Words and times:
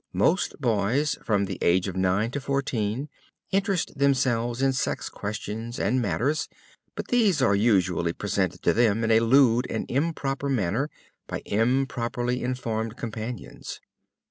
Most 0.13 0.59
boys, 0.59 1.15
from 1.23 1.45
the 1.45 1.59
age 1.61 1.87
of 1.87 1.95
nine 1.95 2.31
to 2.31 2.41
fourteen, 2.41 3.07
interest 3.51 3.95
themselves 3.99 4.59
in 4.59 4.73
sex 4.73 5.09
questions 5.09 5.79
and 5.79 6.01
matters, 6.01 6.49
but 6.95 7.09
these 7.09 7.39
are 7.39 7.53
usually 7.53 8.11
presented 8.11 8.63
to 8.63 8.73
them 8.73 9.03
in 9.03 9.11
a 9.11 9.19
lewd 9.19 9.67
and 9.69 9.85
improper 9.91 10.49
manner, 10.49 10.89
by 11.27 11.43
improperly 11.45 12.41
informed 12.41 12.97
companions. 12.97 13.79